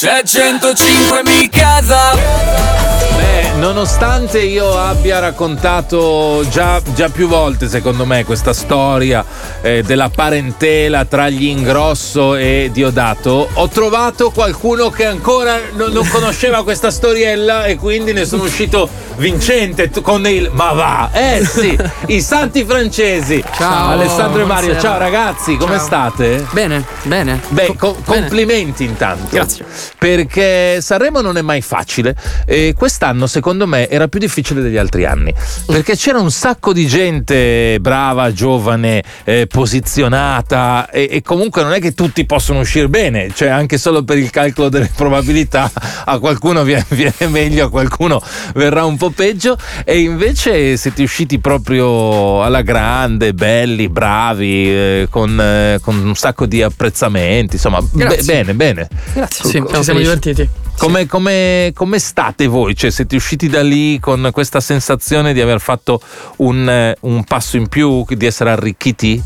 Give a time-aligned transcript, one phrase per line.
[0.00, 2.14] C'è 105 mi casa.
[2.14, 9.24] Beh, nonostante io abbia raccontato già, già, più volte, secondo me, questa storia
[9.60, 16.08] eh, della parentela tra gli Ingrosso e Diodato, ho trovato qualcuno che ancora non, non
[16.08, 21.76] conosceva questa storiella e quindi ne sono uscito vincente con il ma va, eh sì,
[22.06, 23.42] i santi francesi.
[23.56, 24.80] Ciao Alessandro e Mario, buonasera.
[24.80, 25.84] ciao ragazzi, come ciao.
[25.84, 26.46] state?
[26.52, 27.40] Bene, bene.
[27.48, 28.20] Beh, co- bene.
[28.20, 29.26] complimenti intanto.
[29.30, 29.64] Grazie.
[29.98, 32.14] Perché Sanremo non è mai facile
[32.46, 35.34] e quest'anno secondo me era più difficile degli altri anni.
[35.66, 41.80] Perché c'era un sacco di gente brava, giovane, eh, posizionata e, e comunque non è
[41.80, 45.70] che tutti possono uscire bene, cioè anche solo per il calcolo delle probabilità
[46.04, 48.22] a qualcuno viene, viene meglio, a qualcuno
[48.54, 49.58] verrà un po' po' peggio.
[49.84, 56.46] E invece siete usciti proprio alla grande, belli, bravi, eh, con, eh, con, un sacco
[56.46, 58.88] di apprezzamenti, insomma, be- bene, bene.
[59.12, 60.48] Grazie, sì, ci siamo divertiti.
[60.78, 62.76] Come, come, come, state voi?
[62.76, 66.00] Cioè, siete usciti da lì con questa sensazione di aver fatto
[66.36, 69.22] un, eh, un passo in più, di essere arricchiti?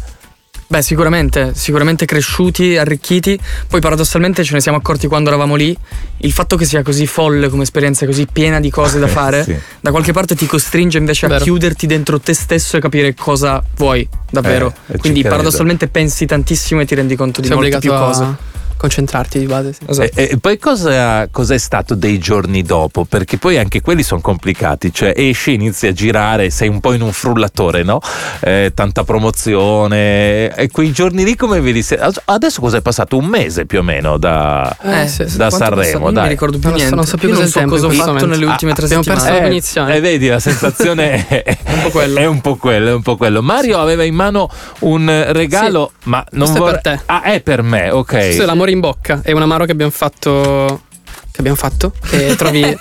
[0.73, 3.39] Beh, sicuramente, sicuramente cresciuti, arricchiti.
[3.69, 5.77] Poi paradossalmente ce ne siamo accorti quando eravamo lì.
[6.19, 9.55] Il fatto che sia così folle come esperienza, così piena di cose da fare, sì.
[9.81, 11.41] da qualche parte ti costringe invece Vero.
[11.41, 14.73] a chiuderti dentro te stesso e capire cosa vuoi davvero.
[14.87, 18.23] Eh, Quindi paradossalmente pensi tantissimo e ti rendi conto di Sei molte più cose.
[18.23, 18.37] A
[18.83, 19.73] concentrarti di base.
[19.73, 19.85] Sì.
[19.87, 20.19] Esatto.
[20.19, 23.05] E, e, poi cosa, cosa, è stato dei giorni dopo?
[23.05, 27.03] Perché poi anche quelli sono complicati, cioè esci, inizi a girare, sei un po' in
[27.03, 28.01] un frullatore, no?
[28.41, 31.85] Eh, tanta promozione e quei giorni lì come vedi?
[32.25, 33.17] Adesso cosa è passato?
[33.17, 36.95] Un mese più o meno da, eh, sì, da Sanremo, Non mi ricordo più niente.
[36.95, 39.21] Non so più cosa, so cosa ho fatto nelle ultime ah, tre settimane.
[39.21, 39.95] Abbiamo perso l'inizione.
[39.95, 42.19] E eh, vedi, la sensazione è, un po' quello.
[42.19, 43.43] È un po' quello, è un po' quello.
[43.43, 44.49] Mario aveva in mano
[44.81, 46.81] un regalo, sì, ma non vorrei...
[46.81, 47.03] per te.
[47.07, 48.11] Ah, è per me, ok.
[48.11, 49.21] Questo è l'amore in bocca.
[49.23, 50.83] È un amaro che abbiamo fatto
[51.33, 52.61] che abbiamo fatto che trovi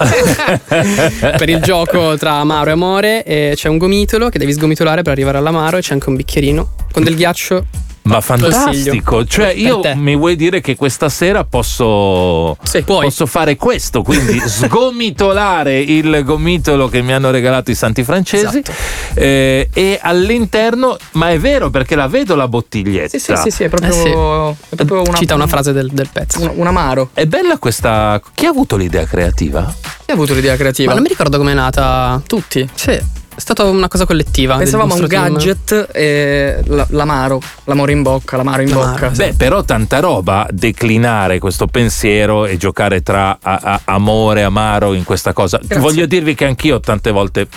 [1.40, 5.14] per il gioco tra amaro e amore e c'è un gomitolo che devi sgomitolare per
[5.14, 7.66] arrivare all'amaro e c'è anche un bicchierino con del ghiaccio
[8.04, 14.02] ma fantastico, cioè io mi vuoi dire che questa sera posso, sì, posso fare questo,
[14.02, 18.72] quindi sgomitolare il gomitolo che mi hanno regalato i santi francesi esatto.
[19.14, 23.10] eh, e all'interno, ma è vero perché la vedo la bottiglietta.
[23.10, 24.10] Sì, sì, sì, sì è proprio, eh sì.
[24.10, 26.42] È proprio una, Cita una frase del, del pezzo.
[26.42, 27.10] Un, un, amaro.
[27.14, 28.20] È bella questa...
[28.34, 29.74] Chi ha avuto l'idea creativa?
[30.06, 30.90] Chi ha avuto l'idea creativa?
[30.90, 32.22] Ma non mi ricordo com'è nata.
[32.26, 32.68] Tutti.
[32.74, 33.20] Sì.
[33.42, 34.58] È stata una cosa collettiva.
[34.58, 39.10] Pensavamo a un gadget e l'amaro, l'amore in bocca, l'amaro in l'amaro, bocca.
[39.10, 44.94] Beh, però tanta roba declinare questo pensiero e giocare tra a, a, amore e amaro
[44.94, 45.58] in questa cosa.
[45.58, 45.80] Grazie.
[45.80, 47.48] Voglio dirvi che anch'io tante volte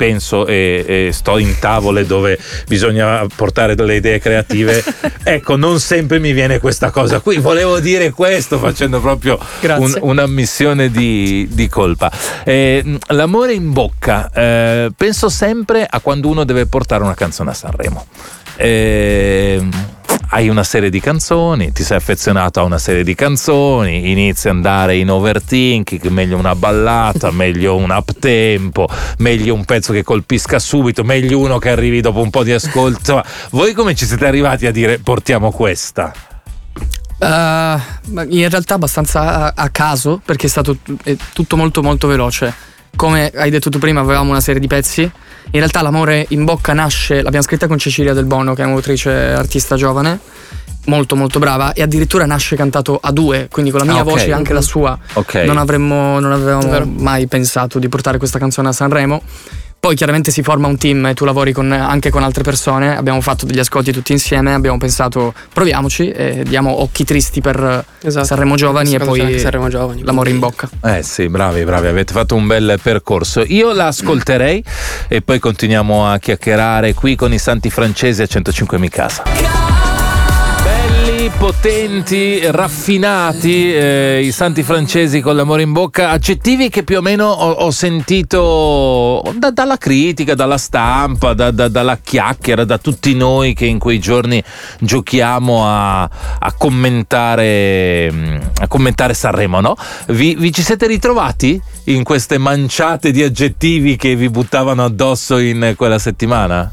[0.00, 4.82] penso e, e, sto in tavole dove bisogna portare delle idee creative.
[5.22, 7.36] ecco, non sempre mi viene questa cosa qui.
[7.36, 12.10] Volevo dire questo facendo proprio un, un'ammissione di, di colpa.
[12.44, 17.54] Eh, l'amore in bocca, eh, penso sempre a quando uno deve portare una canzone a
[17.54, 18.06] Sanremo.
[18.62, 19.66] Eh,
[20.32, 24.56] hai una serie di canzoni, ti sei affezionato a una serie di canzoni, inizi ad
[24.56, 28.86] andare in overthinking, meglio una ballata, meglio un up tempo,
[29.18, 33.24] meglio un pezzo che colpisca subito, meglio uno che arrivi dopo un po' di ascolto.
[33.52, 36.12] voi come ci siete arrivati a dire portiamo questa?
[37.18, 37.80] Uh,
[38.28, 42.68] in realtà abbastanza a, a caso perché è stato è tutto molto molto veloce.
[42.96, 45.10] Come hai detto tu prima avevamo una serie di pezzi
[45.52, 49.10] in realtà L'amore in bocca nasce, l'abbiamo scritta con Cecilia Del Bono, che è un'autrice
[49.10, 50.20] artista giovane,
[50.86, 54.12] molto molto brava, e addirittura nasce cantato a due, quindi con la mia ah, okay.
[54.12, 54.96] voce e anche la sua.
[55.14, 55.46] Okay.
[55.46, 59.22] Non, avremmo, non avevamo mai pensato di portare questa canzone a Sanremo.
[59.80, 62.94] Poi chiaramente si forma un team e tu lavori con, anche con altre persone.
[62.94, 68.26] Abbiamo fatto degli ascolti tutti insieme, abbiamo pensato proviamoci e diamo occhi tristi per esatto.
[68.26, 70.68] Sanremo Giovani e poi Sanremo Giovani, l'amore in bocca.
[70.84, 73.42] Eh sì, bravi, bravi, avete fatto un bel percorso.
[73.46, 74.62] Io la ascolterei
[75.08, 79.79] e poi continuiamo a chiacchierare qui con i santi francesi a 105 mi casa
[81.38, 87.26] potenti, raffinati, eh, i santi francesi con l'amore in bocca, aggettivi che più o meno
[87.26, 93.54] ho, ho sentito da, dalla critica, dalla stampa, da, da, dalla chiacchiera, da tutti noi
[93.54, 94.42] che in quei giorni
[94.78, 99.76] giochiamo a, a commentare, a commentare Sanremo, no?
[100.08, 105.74] Vi, vi ci siete ritrovati in queste manciate di aggettivi che vi buttavano addosso in
[105.76, 106.72] quella settimana?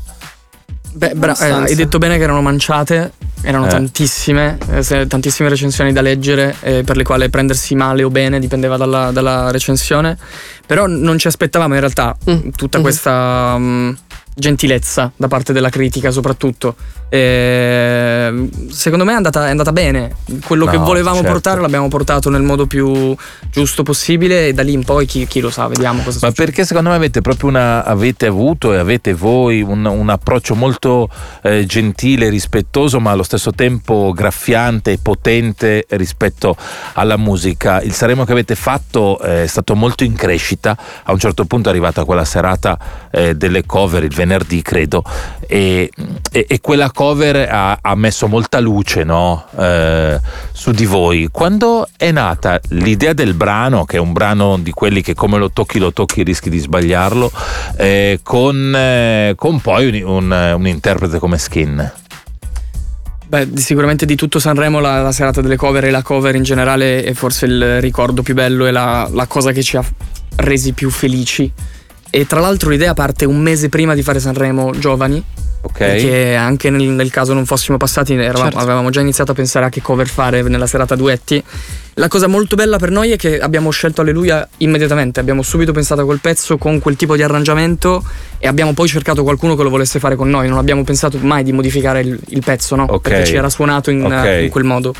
[0.93, 3.11] Beh, bra- eh, hai detto bene che erano manciate,
[3.47, 3.69] erano eh.
[3.69, 8.75] tantissime, eh, tantissime recensioni da leggere eh, per le quali prendersi male o bene dipendeva
[8.75, 10.17] dalla, dalla recensione,
[10.65, 12.49] però non ci aspettavamo in realtà mm.
[12.55, 12.87] tutta mm-hmm.
[12.87, 13.53] questa...
[13.55, 13.97] Um,
[14.37, 16.75] gentilezza da parte della critica soprattutto.
[17.09, 21.31] E secondo me è andata, è andata bene, quello no, che volevamo certo.
[21.31, 23.15] portare l'abbiamo portato nel modo più
[23.49, 26.45] giusto possibile e da lì in poi chi, chi lo sa, vediamo cosa Ma succede.
[26.45, 31.09] perché secondo me avete proprio una, avete avuto e avete voi un, un approccio molto
[31.41, 36.55] eh, gentile, rispettoso ma allo stesso tempo graffiante e potente rispetto
[36.93, 37.81] alla musica.
[37.81, 41.69] Il Saremo che avete fatto eh, è stato molto in crescita, a un certo punto
[41.69, 42.77] è arrivata quella serata
[43.11, 45.03] eh, delle cover il venerdì credo
[45.47, 45.89] e,
[46.31, 49.45] e, e quella cover ha, ha, messo molta luce no?
[49.57, 50.19] eh,
[50.51, 51.29] su di voi.
[51.31, 55.49] Quando è nata l'idea del brano, che è un brano di quelli che come lo
[55.51, 57.31] tocchi lo tocchi rischi di sbagliarlo,
[57.77, 61.91] eh, con, eh, con, poi un, un, un interprete come Skin?
[63.27, 67.03] Beh, sicuramente di tutto Sanremo la, la, serata delle cover e la cover in generale
[67.03, 69.83] è forse il ricordo più bello e la, la cosa che ci ha
[70.37, 71.51] resi più felici.
[72.09, 75.23] E tra l'altro l'idea parte un mese prima di fare Sanremo Giovani.
[75.59, 75.77] Ok.
[75.77, 78.57] Perché anche nel, nel caso non fossimo passati, eravamo, certo.
[78.59, 81.43] avevamo già iniziato a pensare a che cover fare nella serata duetti.
[81.95, 86.01] La cosa molto bella per noi è che abbiamo scelto Alleluia immediatamente, abbiamo subito pensato
[86.01, 88.03] a quel pezzo con quel tipo di arrangiamento
[88.37, 91.43] e abbiamo poi cercato qualcuno che lo volesse fare con noi, non abbiamo pensato mai
[91.43, 92.83] di modificare il, il pezzo, no?
[92.83, 92.99] Okay.
[92.99, 94.43] Perché ci era suonato in, okay.
[94.43, 94.93] in quel modo.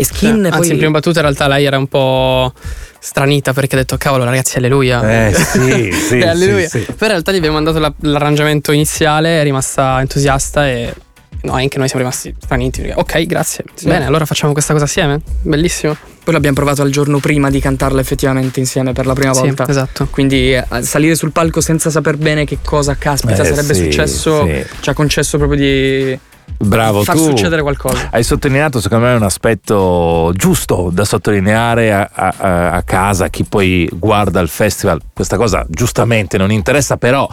[0.00, 0.58] E Skin eh, poi...
[0.58, 2.52] Anzi, in prima battuta in realtà lei era un po'
[2.98, 6.68] stranita perché ha detto cavolo ragazzi alleluia eh sì sì, eh, alleluia.
[6.68, 6.84] sì, sì.
[6.84, 10.94] poi in realtà gli abbiamo mandato la, l'arrangiamento iniziale è rimasta entusiasta e
[11.42, 13.86] no, anche noi siamo rimasti straniti ok grazie sì.
[13.86, 18.00] bene allora facciamo questa cosa assieme bellissimo poi l'abbiamo provato il giorno prima di cantarla
[18.00, 19.66] effettivamente insieme per la prima sì, volta.
[19.66, 20.06] Esatto.
[20.10, 24.44] Quindi eh, salire sul palco senza saper bene che cosa caspita eh, sarebbe sì, successo
[24.44, 24.64] sì.
[24.80, 26.18] ci ha concesso proprio di
[26.62, 28.08] Bravo, far tu succedere qualcosa.
[28.10, 33.88] Hai sottolineato, secondo me, un aspetto giusto da sottolineare a, a, a, casa, chi poi
[33.90, 35.00] guarda il festival.
[35.12, 37.26] Questa cosa giustamente non interessa, però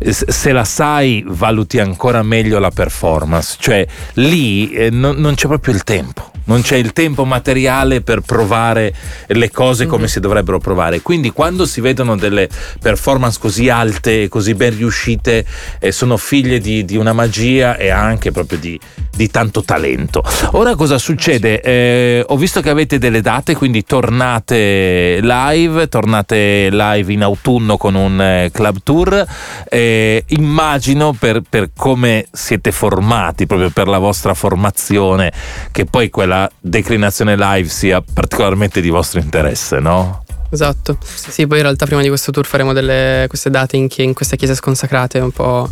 [0.00, 3.56] se la sai, valuti ancora meglio la performance.
[3.58, 3.84] Cioè,
[4.14, 8.92] lì eh, non, non c'è proprio il tempo non c'è il tempo materiale per provare
[9.26, 10.10] le cose come mm-hmm.
[10.10, 11.00] si dovrebbero provare.
[11.00, 12.48] Quindi quando si vedono delle
[12.80, 15.44] performance così alte e così ben riuscite,
[15.78, 18.78] eh, sono figlie di, di, una magia e anche proprio di,
[19.14, 20.24] di tanto talento.
[20.52, 21.60] Ora cosa succede?
[21.60, 27.94] Eh, ho visto che avete delle date, quindi tornate live, tornate live in autunno con
[27.94, 29.26] un eh, club tour.
[29.68, 35.32] Eh, immagino per, per come siete formati, proprio per la vostra formazione,
[35.70, 40.24] che poi quella declinazione live sia particolarmente di vostro interesse, no?
[40.50, 40.98] Esatto.
[41.02, 44.36] Sì, poi in realtà prima di questo tour faremo delle, queste date in, in queste
[44.36, 45.68] chiese sconsacrate un po'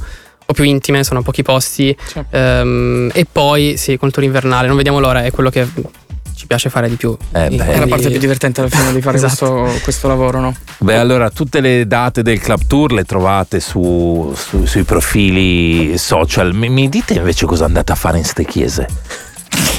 [0.47, 1.95] po' più intime, sono pochi posti.
[2.07, 2.37] Certo.
[2.37, 5.67] Um, e poi sì, con il tour invernale, non vediamo l'ora, è quello che
[6.35, 7.17] ci piace fare di più.
[7.33, 9.63] Eh beh, è la parte più divertente alla fine di fare esatto.
[9.63, 10.55] questo, questo, lavoro, no?
[10.79, 16.55] Beh, allora tutte le date del club tour le trovate su, su, sui profili social.
[16.55, 18.87] Mi, mi, dite invece cosa andate a fare in ste chiese?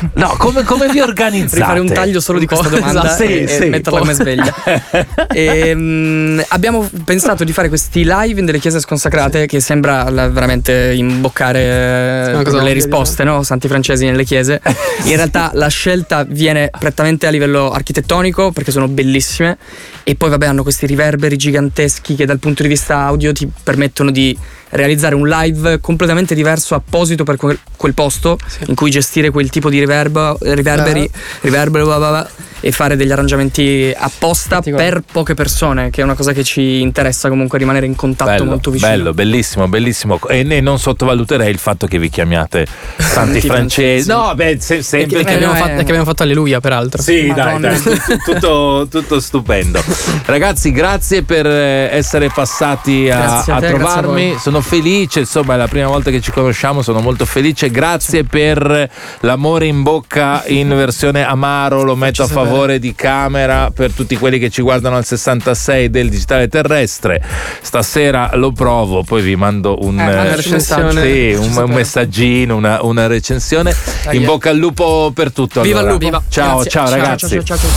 [0.18, 1.62] No, come, come vi organizzate?
[1.62, 4.54] Rifare un taglio solo di questa domanda esatto, sì, e, sì, e metterla come sveglia.
[5.32, 10.30] e, um, abbiamo pensato di fare questi live in delle chiese sconsacrate che sembra la,
[10.30, 13.44] veramente imboccare uh, le risposte, no?
[13.44, 14.62] Santi francesi nelle chiese.
[15.06, 19.58] In realtà la scelta viene prettamente a livello architettonico perché sono bellissime
[20.04, 24.12] e poi vabbè hanno questi riverberi giganteschi che dal punto di vista audio ti permettono
[24.12, 24.38] di
[24.70, 28.66] realizzare un live completamente diverso apposito per quel, quel posto sì.
[28.68, 31.18] in cui gestire quel tipo di riverbo, riverberi, uh.
[31.42, 32.30] riverbero, blah blah blah,
[32.60, 37.30] e fare degli arrangiamenti apposta per poche persone, che è una cosa che ci interessa
[37.30, 38.90] comunque rimanere in contatto bello, molto vicino.
[38.90, 40.20] Bello, bellissimo, bellissimo.
[40.28, 42.66] E ne non sottovaluterei il fatto che vi chiamiate
[42.98, 44.08] Santi Francesi.
[44.08, 45.20] No, beh, se, sempre.
[45.20, 47.02] Che, che, abbiamo fatto, che abbiamo fatto Alleluia, peraltro.
[47.02, 47.70] Sì, Madonna.
[47.70, 49.82] dai, dai, tutto, tutto, stupendo.
[50.26, 54.32] Ragazzi, grazie per eh, essere passati a, a, a te, trovarmi.
[54.32, 57.70] A sono felice, insomma, è la prima volta che ci conosciamo, sono molto felice.
[57.70, 58.90] Grazie per
[59.22, 64.16] l'amore in bocca in versione amaro, lo metto a favore favore di camera per tutti
[64.18, 67.22] quelli che ci guardano al 66 del digitale terrestre.
[67.62, 73.76] Stasera lo provo, poi vi mando un, eh, sì, un, un messaggino, una, una recensione.
[74.12, 75.62] In bocca al lupo per tutto.
[75.62, 75.94] Viva allora.
[75.94, 76.24] il lupo!
[76.30, 77.42] Ciao, ciao, ciao ragazzi.
[77.44, 77.70] Ciao, ciao,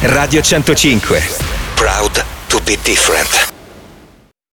[0.00, 1.22] Radio 105.
[1.74, 3.59] Proud to be different.